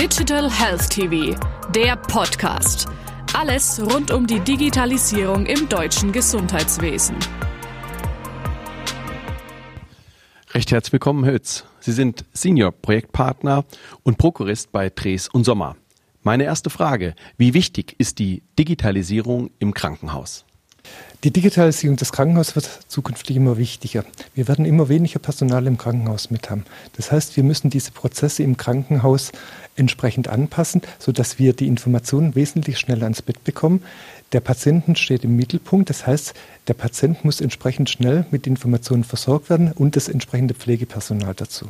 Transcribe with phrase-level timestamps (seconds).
[0.00, 1.38] Digital Health TV,
[1.74, 2.88] der Podcast.
[3.34, 7.16] Alles rund um die Digitalisierung im deutschen Gesundheitswesen.
[10.54, 11.66] Recht herzlich willkommen, Hütz.
[11.80, 13.66] Sie sind Senior Projektpartner
[14.02, 15.76] und Prokurist bei Dres und Sommer.
[16.22, 20.46] Meine erste Frage, wie wichtig ist die Digitalisierung im Krankenhaus?
[21.22, 24.04] Die Digitalisierung des Krankenhauses wird zukünftig immer wichtiger.
[24.34, 26.64] Wir werden immer weniger Personal im Krankenhaus mit haben.
[26.96, 29.30] Das heißt, wir müssen diese Prozesse im Krankenhaus
[29.76, 33.82] entsprechend anpassen, sodass wir die Informationen wesentlich schneller ans Bett bekommen.
[34.32, 35.90] Der Patienten steht im Mittelpunkt.
[35.90, 36.32] Das heißt,
[36.68, 41.68] der Patient muss entsprechend schnell mit Informationen versorgt werden und das entsprechende Pflegepersonal dazu.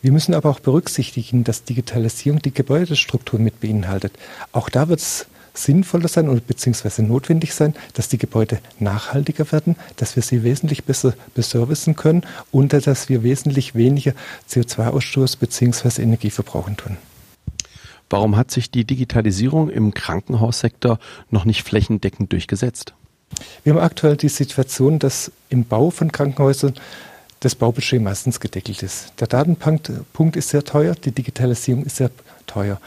[0.00, 4.12] Wir müssen aber auch berücksichtigen, dass Digitalisierung die Gebäudestruktur mit beinhaltet.
[4.52, 5.26] Auch da wird es
[5.56, 10.84] sinnvoller sein oder beziehungsweise notwendig sein, dass die Gebäude nachhaltiger werden, dass wir sie wesentlich
[10.84, 14.12] besser beservicen können und dass wir wesentlich weniger
[14.50, 16.96] CO2-Ausstoß beziehungsweise Energieverbrauchen tun.
[18.08, 20.98] Warum hat sich die Digitalisierung im Krankenhaussektor
[21.30, 22.94] noch nicht flächendeckend durchgesetzt?
[23.64, 26.74] Wir haben aktuell die Situation, dass im Bau von Krankenhäusern
[27.40, 29.12] das Baubudget meistens gedeckelt ist.
[29.20, 32.10] Der Datenpunkt ist sehr teuer, die Digitalisierung ist sehr
[32.46, 32.80] teuer.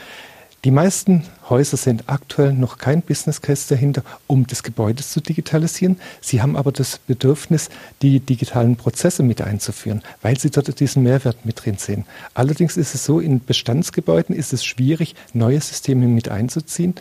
[0.63, 5.99] Die meisten Häuser sind aktuell noch kein Business Case dahinter, um das Gebäude zu digitalisieren.
[6.21, 7.69] Sie haben aber das Bedürfnis,
[8.01, 12.05] die digitalen Prozesse mit einzuführen, weil sie dort diesen Mehrwert mit drin sehen.
[12.33, 16.95] Allerdings ist es so, in Bestandsgebäuden ist es schwierig, neue Systeme mit einzuziehen,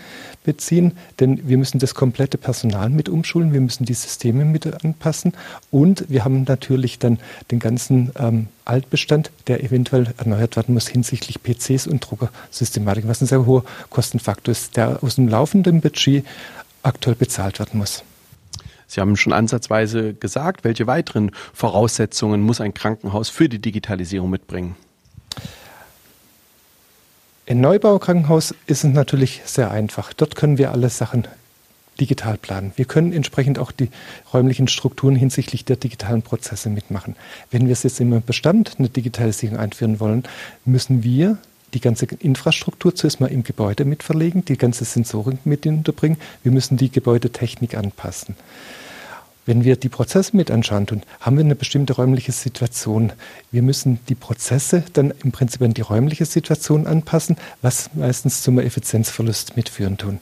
[0.44, 5.32] beziehen, denn wir müssen das komplette Personal mit umschulen, wir müssen die Systeme mit anpassen
[5.70, 7.18] und wir haben natürlich dann
[7.50, 13.26] den ganzen ähm, Altbestand, der eventuell erneuert werden muss hinsichtlich PCs und Druckersystematik, was ein
[13.26, 16.24] sehr hoher Kostenfaktor ist, der aus dem laufenden Budget
[16.82, 18.04] aktuell bezahlt werden muss.
[18.86, 24.76] Sie haben schon ansatzweise gesagt, welche weiteren Voraussetzungen muss ein Krankenhaus für die Digitalisierung mitbringen?
[27.44, 30.12] Im Neubaukrankenhaus ist es natürlich sehr einfach.
[30.12, 31.26] Dort können wir alle Sachen
[32.00, 32.72] digital planen.
[32.76, 33.90] Wir können entsprechend auch die
[34.32, 37.16] räumlichen Strukturen hinsichtlich der digitalen Prozesse mitmachen.
[37.50, 40.24] Wenn wir es jetzt im Bestand eine Digitalisierung einführen wollen,
[40.64, 41.38] müssen wir
[41.74, 46.18] die ganze Infrastruktur zuerst mal im Gebäude mit verlegen, die ganze Sensorik mit unterbringen.
[46.42, 48.36] Wir müssen die Gebäudetechnik anpassen.
[49.48, 53.12] Wenn wir die Prozesse mit anschauen tun, haben wir eine bestimmte räumliche Situation.
[53.50, 58.58] Wir müssen die Prozesse dann im Prinzip an die räumliche Situation anpassen, was meistens zum
[58.58, 60.20] Effizienzverlust mitführen tun.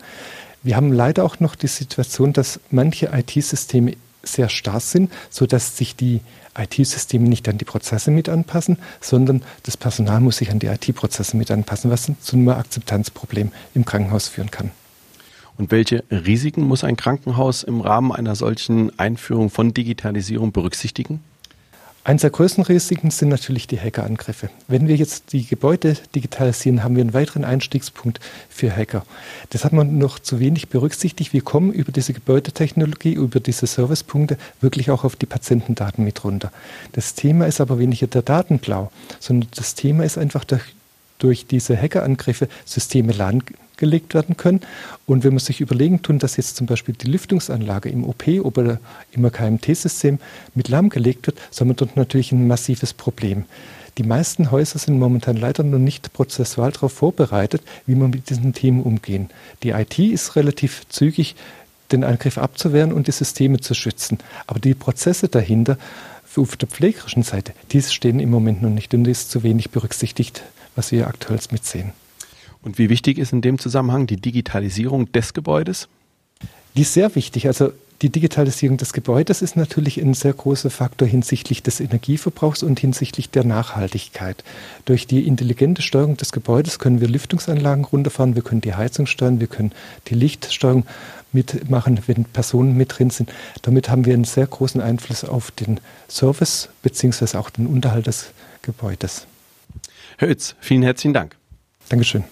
[0.63, 3.95] Wir haben leider auch noch die Situation, dass manche IT-Systeme
[4.27, 6.21] sehr starr sind, sodass sich die
[6.59, 11.37] IT-Systeme nicht an die Prozesse mit anpassen, sondern das Personal muss sich an die IT-Prozesse
[11.37, 14.71] mit anpassen, was zu einem Akzeptanzproblem im Krankenhaus führen kann.
[15.59, 21.23] Und welche Risiken muss ein Krankenhaus im Rahmen einer solchen Einführung von Digitalisierung berücksichtigen?
[22.07, 24.49] Eines der größten Risiken sind natürlich die Hackerangriffe.
[24.69, 29.05] Wenn wir jetzt die Gebäude digitalisieren, haben wir einen weiteren Einstiegspunkt für Hacker.
[29.51, 31.33] Das hat man noch zu wenig berücksichtigt.
[31.33, 36.53] Wir kommen über diese Gebäudetechnologie, über diese Servicepunkte wirklich auch auf die Patientendaten mit runter.
[36.93, 40.63] Das Thema ist aber weniger der Datenklau, sondern das Thema ist einfach durch,
[41.19, 43.15] durch diese Hackerangriffe Systeme
[43.77, 44.61] gelegt werden können.
[45.07, 48.81] Und wenn man sich überlegen tun, dass jetzt zum Beispiel die Lüftungsanlage im OP oder
[49.13, 50.19] im KMT-System
[50.55, 53.45] mit lahmgelegt wird, so haben wir dort natürlich ein massives Problem.
[53.99, 58.53] Die meisten Häuser sind momentan leider noch nicht prozessual darauf vorbereitet, wie man mit diesen
[58.53, 59.31] Themen umgehen.
[59.63, 61.35] Die IT ist relativ zügig,
[61.93, 64.19] den Angriff abzuwehren und die Systeme zu schützen.
[64.47, 65.79] Aber die Prozesse dahinter,
[66.37, 70.43] auf der pflegerischen Seite, die stehen im Moment noch nicht und ist zu wenig berücksichtigt,
[70.75, 71.93] was wir aktuell mitsehen.
[72.67, 75.87] Und wie wichtig ist in dem Zusammenhang die Digitalisierung des Gebäudes?
[76.75, 77.47] Die ist sehr wichtig.
[77.47, 77.71] Also
[78.03, 83.31] die Digitalisierung des Gebäudes ist natürlich ein sehr großer Faktor hinsichtlich des Energieverbrauchs und hinsichtlich
[83.31, 84.43] der Nachhaltigkeit.
[84.85, 89.39] Durch die intelligente Steuerung des Gebäudes können wir Lüftungsanlagen runterfahren, wir können die Heizung steuern,
[89.39, 89.71] wir können
[90.09, 90.87] die Lichtsteuerung
[91.33, 93.33] mitmachen, wenn Personen mit drin sind.
[93.63, 95.79] Damit haben wir einen sehr großen Einfluss auf den
[96.09, 97.39] Service bzw.
[97.39, 98.33] auch den Unterhalt des
[98.63, 99.29] Gebäudes.
[100.19, 101.37] Herr Oetz, vielen herzlichen Dank.
[101.89, 102.25] Dankeschön.